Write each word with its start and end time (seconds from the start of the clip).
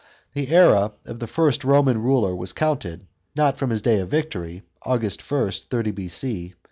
The 0.33 0.47
era 0.49 0.93
of 1.05 1.19
the 1.19 1.27
first 1.27 1.63
Roman 1.63 2.01
ruler 2.01 2.35
was 2.35 2.53
counted, 2.53 3.05
not 3.35 3.57
from 3.57 3.69
the 3.69 3.79
day 3.79 3.99
of 3.99 4.09
his 4.11 4.19
victory, 4.19 4.63
August 4.81 5.21
1 5.31 5.51
(30 5.69 5.91
B.C.) 5.91 6.55